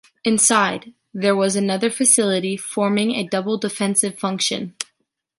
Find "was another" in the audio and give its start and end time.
1.35-1.91